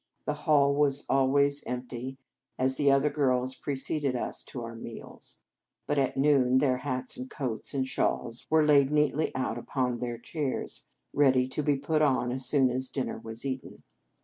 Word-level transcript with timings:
The 0.25 0.33
hall 0.33 0.73
was 0.73 1.05
always 1.07 1.63
empty, 1.65 2.17
as 2.57 2.75
the 2.75 2.91
older 2.91 3.11
girls 3.11 3.53
preceded 3.53 4.15
us 4.15 4.41
to 4.45 4.63
our 4.63 4.73
meals; 4.75 5.37
but 5.85 5.99
at 5.99 6.17
noon 6.17 6.57
their 6.57 6.77
hats 6.77 7.17
and 7.17 7.29
coats 7.29 7.75
and 7.75 7.85
shawls 7.87 8.47
were 8.49 8.65
laid 8.65 8.89
neatly 8.91 9.29
out 9.35 9.59
upon 9.59 9.99
their 9.99 10.17
chairs, 10.17 10.87
ready 11.13 11.47
to 11.49 11.61
be 11.61 11.77
put 11.77 12.01
on 12.01 12.31
as 12.31 12.47
soon 12.47 12.71
as 12.71 12.87
dinner 12.89 13.19
was 13.23 13.45
eaten. 13.45 13.83